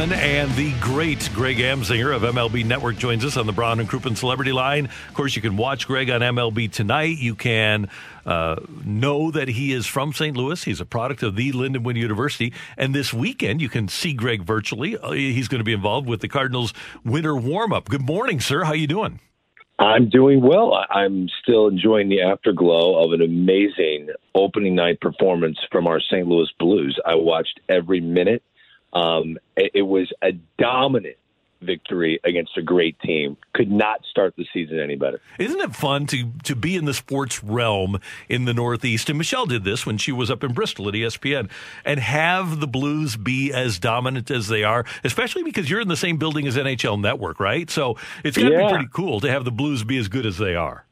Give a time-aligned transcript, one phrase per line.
[0.00, 4.16] And the great Greg Amsinger of MLB Network joins us on the Brown and Crouppen
[4.16, 4.86] Celebrity Line.
[4.86, 7.18] Of course, you can watch Greg on MLB tonight.
[7.18, 7.90] You can
[8.24, 10.34] uh, know that he is from St.
[10.34, 10.64] Louis.
[10.64, 12.54] He's a product of the Lindenwood University.
[12.78, 14.96] And this weekend, you can see Greg virtually.
[14.96, 16.72] Uh, he's going to be involved with the Cardinals
[17.04, 17.90] winter warm-up.
[17.90, 18.64] Good morning, sir.
[18.64, 19.20] How you doing?
[19.78, 20.82] I'm doing well.
[20.88, 26.26] I'm still enjoying the afterglow of an amazing opening night performance from our St.
[26.26, 26.98] Louis Blues.
[27.04, 28.42] I watched every minute
[28.92, 31.16] um, it, it was a dominant
[31.62, 33.36] victory against a great team.
[33.52, 35.20] Could not start the season any better.
[35.38, 39.08] Isn't it fun to to be in the sports realm in the Northeast?
[39.08, 41.50] And Michelle did this when she was up in Bristol at ESPN,
[41.84, 45.96] and have the Blues be as dominant as they are, especially because you're in the
[45.96, 47.70] same building as NHL Network, right?
[47.70, 48.66] So it's going to yeah.
[48.66, 50.84] be pretty cool to have the Blues be as good as they are.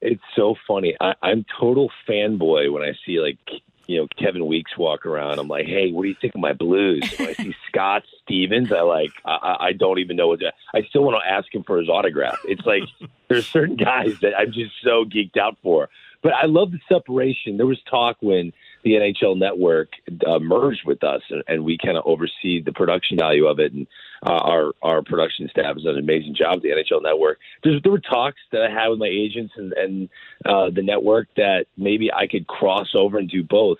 [0.00, 0.94] It's so funny.
[1.00, 3.38] I, I'm total fanboy when I see like
[3.86, 5.38] you know Kevin Weekes walk around.
[5.38, 7.02] I'm like, hey, what do you think of my blues?
[7.18, 10.52] When I see Scott Stevens, I like, I, I don't even know what to.
[10.74, 12.38] I still want to ask him for his autograph.
[12.44, 12.82] It's like
[13.28, 15.88] there's certain guys that I'm just so geeked out for.
[16.22, 17.56] But I love the separation.
[17.56, 18.52] There was talk when
[18.86, 19.88] the NHL Network
[20.24, 23.72] uh, merged with us, and, and we kind of oversee the production value of it.
[23.72, 23.84] And
[24.24, 27.40] uh, our our production staff has done an amazing job at the NHL Network.
[27.64, 30.08] There's, there were talks that I had with my agents and, and
[30.44, 33.78] uh, the network that maybe I could cross over and do both.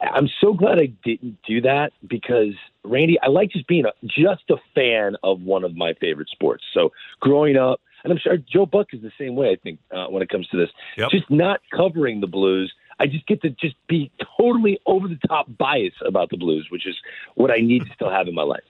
[0.00, 4.50] I'm so glad I didn't do that because Randy, I like just being a, just
[4.50, 6.64] a fan of one of my favorite sports.
[6.74, 6.90] So
[7.20, 9.50] growing up, and I'm sure Joe Buck is the same way.
[9.50, 11.10] I think uh, when it comes to this, yep.
[11.10, 15.46] just not covering the Blues I just get to just be totally over the top
[15.58, 16.96] biased about the Blues, which is
[17.34, 18.64] what I need to still have in my life.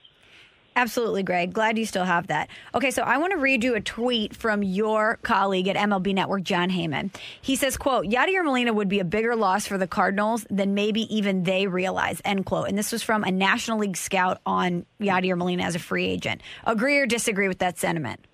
[0.77, 1.53] Absolutely, Greg.
[1.53, 2.49] Glad you still have that.
[2.75, 6.43] Okay, so I want to read you a tweet from your colleague at MLB Network,
[6.43, 7.11] Jon Heyman.
[7.41, 11.11] He says, quote, Yadier Molina would be a bigger loss for the Cardinals than maybe
[11.15, 12.69] even they realize, end quote.
[12.69, 16.41] And this was from a National League scout on Yadier Molina as a free agent.
[16.63, 18.26] Agree or disagree with that sentiment?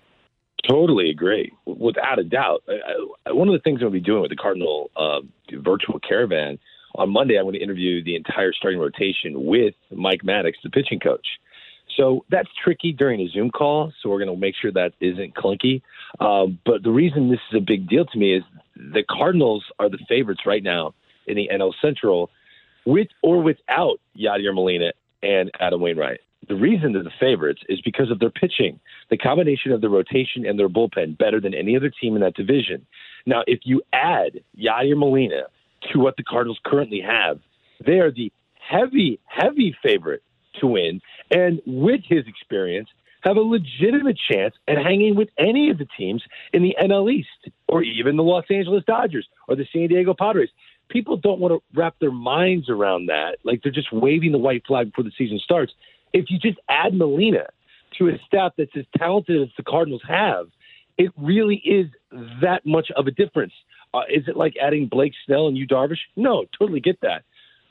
[0.68, 2.64] Totally agree, without a doubt.
[3.26, 5.20] One of the things I'm going to be doing with the Cardinal uh,
[5.62, 6.58] virtual caravan
[6.94, 11.00] on Monday, I'm going to interview the entire starting rotation with Mike Maddux, the pitching
[11.00, 11.26] coach.
[11.96, 13.92] So that's tricky during a Zoom call.
[14.02, 15.82] So we're going to make sure that isn't clunky.
[16.20, 18.42] Um, but the reason this is a big deal to me is
[18.76, 20.94] the Cardinals are the favorites right now
[21.26, 22.30] in the NL Central,
[22.84, 24.92] with or without Yadier Molina
[25.22, 26.20] and Adam Wainwright.
[26.48, 28.80] The reason they're the favorites is because of their pitching.
[29.10, 32.34] The combination of their rotation and their bullpen better than any other team in that
[32.34, 32.86] division.
[33.26, 35.44] Now, if you add Yadier Molina
[35.92, 37.40] to what the Cardinals currently have,
[37.84, 40.22] they are the heavy, heavy favorite
[40.60, 41.00] to win.
[41.30, 42.88] And with his experience,
[43.22, 46.22] have a legitimate chance at hanging with any of the teams
[46.52, 50.50] in the NL East or even the Los Angeles Dodgers or the San Diego Padres.
[50.90, 53.38] People don't want to wrap their minds around that.
[53.42, 55.72] Like they're just waving the white flag before the season starts
[56.14, 57.48] if you just add Molina
[57.98, 60.46] to a staff that's as talented as the Cardinals have,
[60.96, 61.88] it really is
[62.40, 63.52] that much of a difference.
[63.92, 65.98] Uh, is it like adding Blake Snell and Yu Darvish?
[66.16, 67.24] No, totally get that.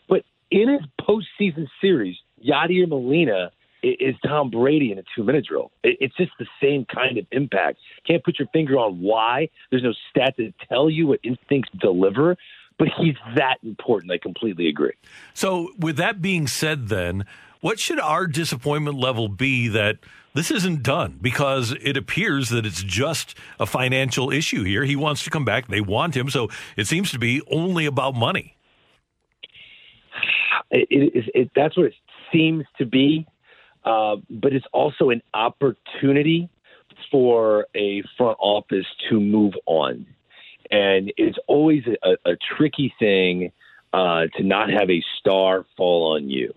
[0.07, 5.71] But in his postseason series, Yadier Molina is Tom Brady in a two-minute drill.
[5.83, 7.79] It's just the same kind of impact.
[8.07, 9.49] Can't put your finger on why.
[9.71, 12.37] There's no stat to tell you what instincts deliver,
[12.79, 14.11] but he's that important.
[14.13, 14.93] I completely agree.
[15.33, 17.25] So, with that being said, then
[17.63, 20.00] what should our disappointment level be that
[20.34, 21.18] this isn't done?
[21.22, 24.84] Because it appears that it's just a financial issue here.
[24.84, 25.69] He wants to come back.
[25.69, 26.29] They want him.
[26.29, 28.57] So it seems to be only about money.
[30.72, 31.94] It, it, it, that's what it
[32.34, 33.25] seems to be.
[33.85, 36.50] Uh, but it's also an opportunity
[37.09, 40.05] for a front office to move on.
[40.70, 43.53] And it's always a, a tricky thing
[43.93, 46.53] uh, to not have a star fall on you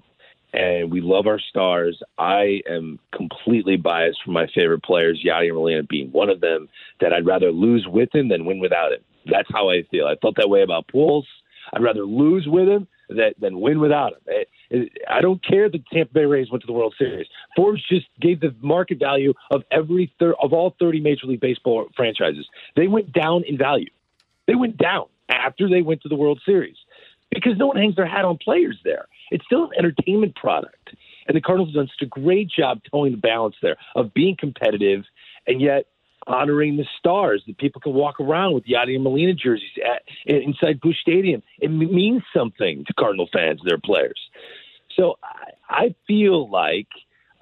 [0.56, 2.02] and we love our stars.
[2.18, 6.68] I am completely biased for my favorite players, Yadier Molina being one of them,
[7.00, 9.00] that I'd rather lose with him than win without him.
[9.30, 10.06] That's how I feel.
[10.06, 11.24] I felt that way about Pujols.
[11.72, 14.86] I'd rather lose with him than, than win without him.
[15.08, 17.26] I don't care that Tampa Bay Rays went to the World Series.
[17.54, 21.88] Forbes just gave the market value of every thir- of all 30 Major League Baseball
[21.94, 22.48] franchises.
[22.76, 23.90] They went down in value.
[24.46, 26.76] They went down after they went to the World Series
[27.30, 29.06] because no one hangs their hat on players there.
[29.30, 30.90] It's still an entertainment product.
[31.28, 34.36] And the Cardinals have done such a great job towing the balance there of being
[34.38, 35.04] competitive
[35.46, 35.86] and yet
[36.26, 40.96] honoring the stars that people can walk around with Yadier Molina jerseys at, inside Busch
[41.00, 41.42] Stadium.
[41.60, 44.18] It means something to Cardinal fans, their players.
[44.96, 46.88] So I, I feel like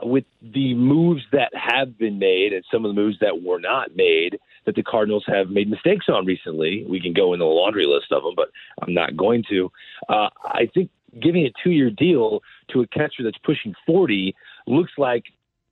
[0.02, 3.96] with the moves that have been made and some of the moves that were not
[3.96, 6.84] made that the Cardinals have made mistakes on recently.
[6.88, 8.48] We can go in the laundry list of them, but
[8.82, 9.70] I'm not going to.
[10.08, 14.34] Uh, I think giving a two year deal to a catcher that's pushing 40
[14.66, 15.24] looks like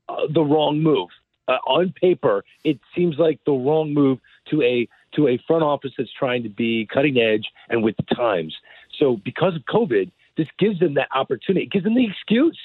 [0.09, 1.09] uh, the wrong move.
[1.49, 4.19] Uh, on paper, it seems like the wrong move
[4.49, 8.15] to a to a front office that's trying to be cutting edge and with the
[8.15, 8.55] times.
[8.99, 11.67] So, because of COVID, this gives them that opportunity.
[11.67, 12.59] It gives them the excuse.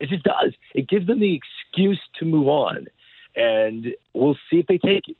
[0.00, 0.52] It just does.
[0.74, 2.86] It gives them the excuse to move on,
[3.36, 5.16] and we'll see if they take it.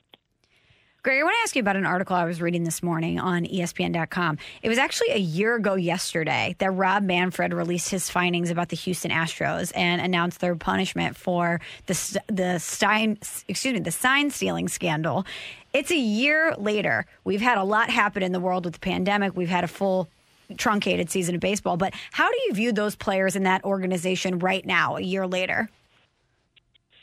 [1.04, 3.44] Greg, I want to ask you about an article I was reading this morning on
[3.44, 4.36] ESPN.com.
[4.62, 8.76] It was actually a year ago yesterday that Rob Manfred released his findings about the
[8.76, 13.16] Houston Astros and announced their punishment for the the Stein,
[13.46, 15.24] excuse me, the sign stealing scandal.
[15.72, 17.06] It's a year later.
[17.22, 19.36] We've had a lot happen in the world with the pandemic.
[19.36, 20.08] We've had a full
[20.56, 21.76] truncated season of baseball.
[21.76, 25.70] But how do you view those players in that organization right now, a year later?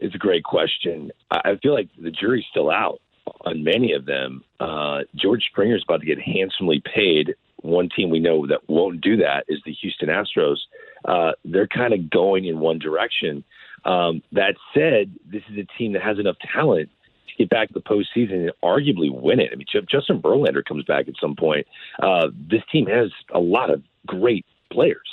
[0.01, 1.12] It's a great question.
[1.31, 3.00] I feel like the jury's still out
[3.42, 4.44] on many of them.
[4.60, 7.36] Uh, George Springer is about to get handsomely paid.
[7.62, 10.57] One team we know that won't do that is the Houston Astros.
[11.06, 13.44] Uh, they're kind of going in one direction.
[13.86, 16.89] Um, that said, this is a team that has enough talent
[17.27, 19.51] to get back to the postseason and arguably win it.
[19.51, 21.68] I mean, Justin Verlander comes back at some point.
[22.01, 25.07] Uh, this team has a lot of great players.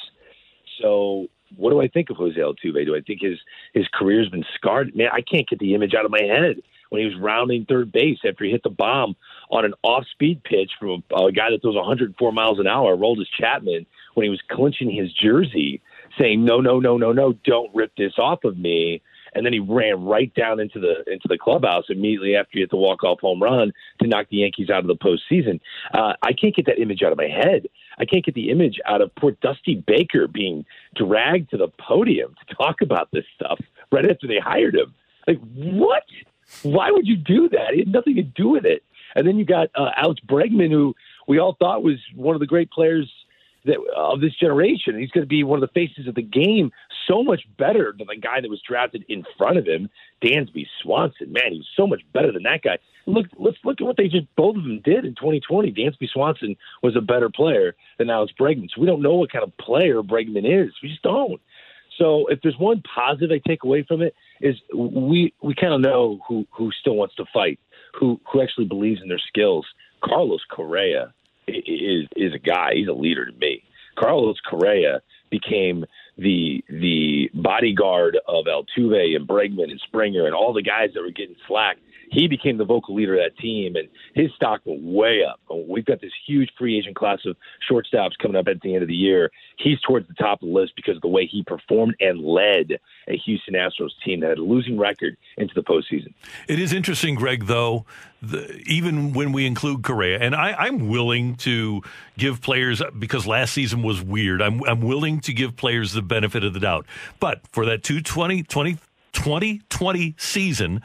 [0.81, 2.85] So what do I think of Jose Altuve?
[2.87, 3.39] Do I think his
[3.75, 4.95] his career's been scarred?
[4.97, 6.63] Man, I can't get the image out of my head
[6.93, 9.17] when he was rounding third base after he hit the bomb
[9.51, 13.25] on an off-speed pitch from a, a guy that throws 104 miles an hour, Aroldis
[13.41, 15.81] Chapman, when he was clinching his jersey,
[16.19, 19.01] saying, "No, no, no, no, no, don't rip this off of me."
[19.35, 22.69] And then he ran right down into the into the clubhouse immediately after he hit
[22.69, 23.73] the walk off home run
[24.03, 25.61] to knock the Yankees out of the postseason.
[25.95, 27.69] Uh, I can't get that image out of my head.
[27.99, 32.35] I can't get the image out of poor Dusty Baker being dragged to the podium
[32.47, 33.59] to talk about this stuff
[33.91, 34.93] right after they hired him.
[35.27, 36.03] Like what?
[36.63, 37.73] Why would you do that?
[37.73, 38.83] It had nothing to do with it.
[39.15, 40.95] And then you got uh, Alex Bregman, who
[41.29, 43.11] we all thought was one of the great players
[43.65, 44.99] that, of this generation.
[44.99, 46.73] He's going to be one of the faces of the game,
[47.07, 49.89] so much better than the guy that was drafted in front of him,
[50.23, 51.33] Dansby Swanson.
[51.33, 52.79] Man, he's so much better than that guy.
[53.07, 55.73] Look, let's look at what they just both of them did in 2020.
[55.73, 59.45] Dansby Swanson was a better player than Alex Bregman, so we don't know what kind
[59.45, 60.73] of player Bregman is.
[60.83, 61.41] We just don't.
[61.99, 65.81] So if there's one positive I take away from it is we we kind of
[65.81, 67.59] know who who still wants to fight,
[67.99, 69.67] who who actually believes in their skills.
[70.03, 71.13] Carlos Correa
[71.47, 72.71] is is a guy.
[72.75, 73.63] He's a leader to me.
[73.99, 75.85] Carlos Correa became
[76.19, 81.11] the the bodyguard of Altuve and Bregman and Springer and all the guys that were
[81.11, 81.79] getting slack
[82.13, 85.41] he became the vocal leader of that team, and his stock went way up.
[85.51, 87.37] We've got this huge free agent class of
[87.71, 89.31] shortstops coming up at the end of the year.
[89.57, 92.79] He's towards the top of the list because of the way he performed and led
[93.09, 96.13] a Houston Astros team that had a losing record into the postseason.
[96.49, 97.87] It is interesting, Greg, though,
[98.21, 101.83] the, even when we include Correa, and I, am willing to
[102.19, 106.45] give players, because last season was weird, I'm, I'm willing to give players the benefit
[106.45, 106.85] of the doubt.
[107.21, 108.77] But for that 220, 20,
[109.13, 110.83] 2020 season,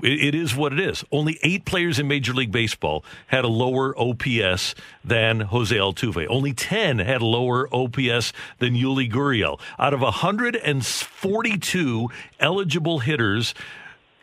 [0.00, 1.04] it is what it is.
[1.12, 4.74] Only eight players in Major League Baseball had a lower OPS
[5.04, 6.26] than Jose Altuve.
[6.28, 9.60] Only 10 had a lower OPS than Yuli Gurriel.
[9.78, 12.08] Out of 142
[12.40, 13.54] eligible hitters,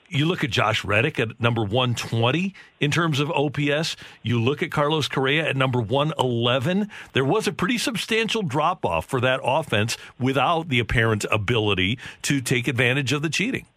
[0.10, 3.96] you look at Josh Reddick at number 120 in terms of OPS.
[4.24, 6.90] You look at Carlos Correa at number 111.
[7.14, 12.42] There was a pretty substantial drop off for that offense without the apparent ability to
[12.42, 13.68] take advantage of the cheating.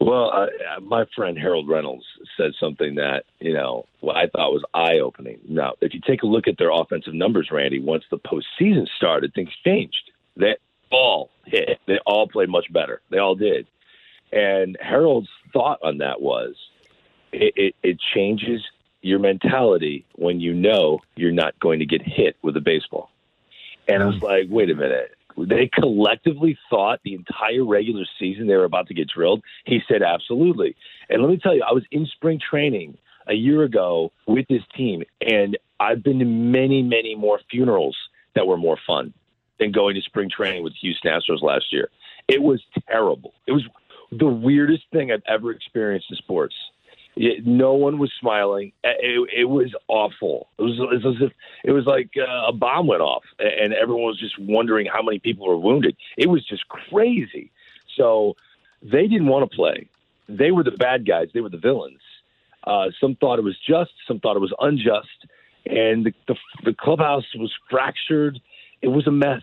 [0.00, 2.04] Well, uh, my friend Harold Reynolds
[2.36, 5.40] said something that you know what I thought was eye opening.
[5.48, 9.34] Now, if you take a look at their offensive numbers, Randy, once the postseason started,
[9.34, 10.10] things changed.
[10.36, 10.56] They
[10.92, 11.80] all hit.
[11.86, 13.00] They all played much better.
[13.10, 13.66] They all did.
[14.32, 16.54] And Harold's thought on that was,
[17.32, 18.62] it, it, it changes
[19.00, 23.10] your mentality when you know you're not going to get hit with a baseball.
[23.88, 24.22] And I was mm.
[24.22, 28.94] like, wait a minute they collectively thought the entire regular season they were about to
[28.94, 29.42] get drilled?
[29.64, 30.76] He said, absolutely.
[31.08, 34.62] And let me tell you, I was in spring training a year ago with this
[34.76, 37.96] team, and I've been to many, many more funerals
[38.34, 39.12] that were more fun
[39.58, 41.90] than going to spring training with Houston Astros last year.
[42.28, 43.34] It was terrible.
[43.46, 43.64] It was
[44.10, 46.54] the weirdest thing I've ever experienced in sports.
[47.20, 48.70] It, no one was smiling.
[48.84, 50.48] It, it was awful.
[50.56, 51.32] It was, it was as if
[51.64, 55.18] it was like uh, a bomb went off, and everyone was just wondering how many
[55.18, 55.96] people were wounded.
[56.16, 57.50] It was just crazy.
[57.96, 58.36] So
[58.82, 59.88] they didn't want to play.
[60.28, 61.28] they were the bad guys.
[61.32, 62.00] They were the villains.
[62.64, 65.26] Uh, some thought it was just, some thought it was unjust,
[65.66, 68.38] and the, the, the clubhouse was fractured.
[68.82, 69.42] It was a mess.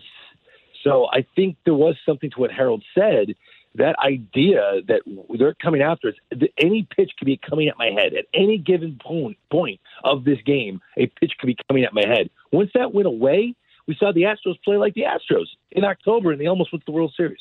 [0.84, 3.34] So I think there was something to what Harold said.
[3.76, 5.02] That idea that
[5.38, 6.14] they're coming after us,
[6.58, 10.38] any pitch could be coming at my head at any given point point of this
[10.44, 10.80] game.
[10.96, 12.30] A pitch could be coming at my head.
[12.52, 13.54] Once that went away,
[13.86, 16.90] we saw the Astros play like the Astros in October, and they almost went to
[16.90, 17.38] the World Series.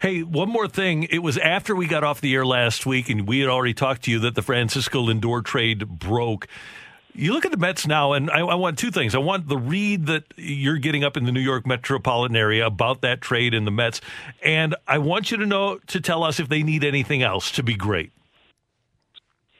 [0.00, 1.02] Hey, one more thing.
[1.04, 4.04] It was after we got off the air last week, and we had already talked
[4.04, 6.48] to you that the Francisco Lindor trade broke.
[7.12, 9.14] You look at the Mets now, and I, I, want two things.
[9.14, 13.00] I want the read that you're getting up in the New York metropolitan area about
[13.02, 14.00] that trade in the Mets,
[14.42, 17.62] and I want you to know to tell us if they need anything else to
[17.62, 18.12] be great.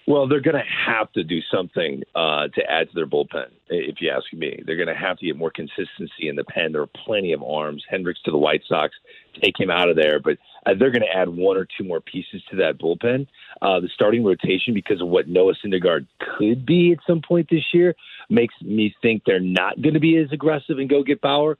[0.07, 4.01] Well, they're going to have to do something uh, to add to their bullpen, if
[4.01, 4.61] you ask me.
[4.67, 6.73] They're going to have to get more consistency in the pen.
[6.73, 7.85] There are plenty of arms.
[7.93, 8.93] Hendriks to the White Sox,
[9.41, 12.01] take him out of there, but uh, they're going to add one or two more
[12.01, 13.27] pieces to that bullpen.
[13.63, 16.07] Uh, the starting rotation, because of what Noah Syndergaard
[16.39, 17.95] could be at some point this year,
[18.29, 21.59] makes me think they're not going to be as aggressive and go get Bauer.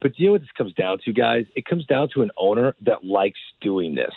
[0.00, 1.46] But you know what this comes down to, guys?
[1.54, 4.14] It comes down to an owner that likes doing this.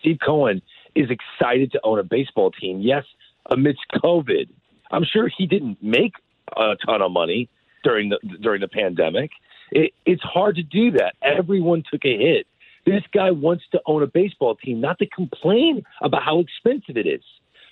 [0.00, 0.60] Steve Cohen–
[0.94, 2.80] is excited to own a baseball team.
[2.80, 3.04] Yes,
[3.50, 4.48] amidst COVID,
[4.90, 6.14] I'm sure he didn't make
[6.56, 7.48] a ton of money
[7.82, 9.30] during the during the pandemic.
[9.70, 11.14] It, it's hard to do that.
[11.22, 12.46] Everyone took a hit.
[12.86, 17.06] This guy wants to own a baseball team, not to complain about how expensive it
[17.06, 17.22] is,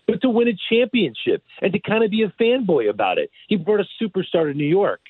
[0.06, 3.30] but to win a championship and to kind of be a fanboy about it.
[3.48, 5.00] He brought a superstar to New York.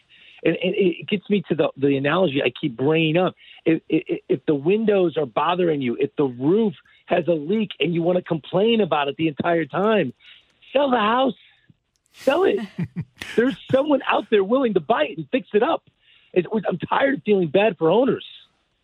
[0.45, 3.35] And, and it gets me to the, the analogy I keep bringing up.
[3.65, 6.75] If, if, if the windows are bothering you, if the roof
[7.07, 10.13] has a leak and you want to complain about it the entire time,
[10.73, 11.35] sell the house.
[12.15, 12.59] Sell it.
[13.37, 15.85] There's someone out there willing to buy it and fix it up.
[16.33, 18.27] It, I'm tired of feeling bad for owners.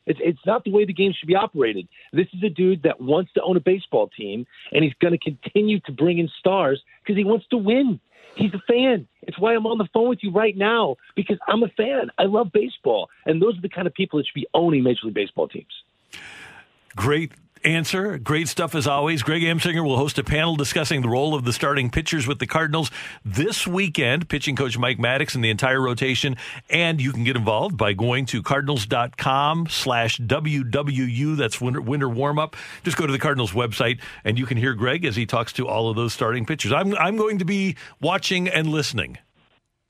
[0.08, 1.86] It's, it's not the way the game should be operated.
[2.12, 5.18] This is a dude that wants to own a baseball team, and he's going to
[5.18, 8.00] continue to bring in stars because he wants to win.
[8.34, 9.06] He's a fan.
[9.22, 12.10] It's why I'm on the phone with you right now because I'm a fan.
[12.18, 15.00] I love baseball, and those are the kind of people that should be owning Major
[15.04, 15.84] League Baseball teams.
[16.96, 17.32] Great
[17.64, 18.18] answer.
[18.18, 19.22] Great stuff as always.
[19.22, 22.46] Greg Amsinger will host a panel discussing the role of the starting pitchers with the
[22.46, 22.90] Cardinals
[23.24, 24.28] this weekend.
[24.28, 26.36] Pitching coach Mike Maddux and the entire rotation.
[26.70, 31.36] And you can get involved by going to cardinals.com slash WWU.
[31.36, 32.56] That's winter, winter warm up.
[32.84, 35.68] Just go to the Cardinals website and you can hear Greg as he talks to
[35.68, 36.72] all of those starting pitchers.
[36.72, 39.18] I'm, I'm going to be watching and listening.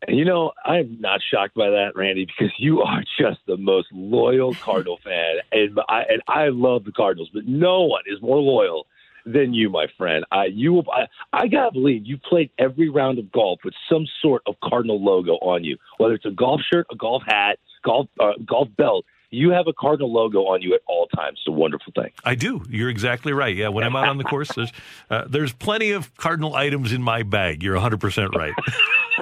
[0.07, 4.55] You know, I'm not shocked by that, Randy, because you are just the most loyal
[4.55, 8.87] Cardinal fan, and I and I love the Cardinals, but no one is more loyal
[9.27, 10.25] than you, my friend.
[10.31, 14.43] I you I, I gotta believe you played every round of golf with some sort
[14.47, 18.33] of Cardinal logo on you, whether it's a golf shirt, a golf hat, golf uh,
[18.47, 21.39] golf belt you have a Cardinal logo on you at all times.
[21.41, 22.11] It's a wonderful thing.
[22.25, 22.65] I do.
[22.69, 23.55] You're exactly right.
[23.55, 24.73] Yeah, when I'm out on the course, there's
[25.11, 27.63] uh, there's plenty of Cardinal items in my bag.
[27.63, 28.55] You're 100 percent right.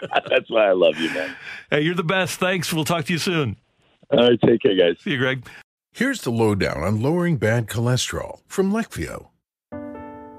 [0.28, 1.34] That's why I love you, man.
[1.70, 2.38] Hey, you're the best.
[2.38, 2.72] Thanks.
[2.72, 3.56] We'll talk to you soon.
[4.10, 4.96] All right, take care, guys.
[5.02, 5.46] See you, Greg.
[5.92, 9.28] Here's the lowdown on lowering bad cholesterol from Leqvio.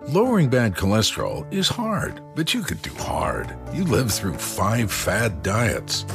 [0.07, 3.53] Lowering bad cholesterol is hard, but you could do hard.
[3.73, 6.05] You lived through five fad diets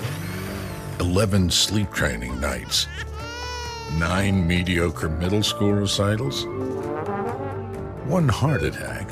[1.01, 2.87] 11 sleep training nights,
[3.99, 6.47] 9 mediocre middle school recitals,
[8.07, 9.12] 1 heart attack.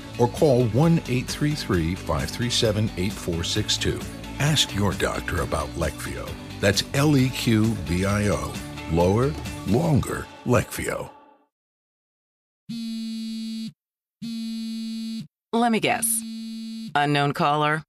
[0.21, 3.99] or call 1 833 537 8462.
[4.39, 6.29] Ask your doctor about Leqvio.
[6.59, 8.53] That's L E Q V I O.
[8.91, 9.33] Lower,
[9.67, 11.09] longer, Leqvio.
[15.53, 16.05] Let me guess.
[16.95, 17.83] Unknown caller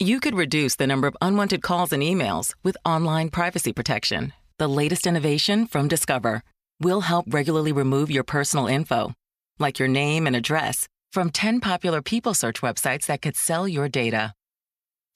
[0.00, 4.32] you could reduce the number of unwanted calls and emails with online privacy protection.
[4.58, 6.42] The latest innovation from Discover
[6.80, 9.12] will help regularly remove your personal info,
[9.60, 13.88] like your name and address, from 10 popular people search websites that could sell your
[13.88, 14.34] data.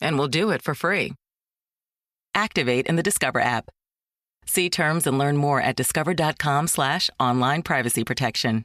[0.01, 1.13] And we'll do it for free.
[2.35, 3.69] Activate in the Discover app.
[4.47, 8.65] See terms and learn more at discover.com slash online privacy protection.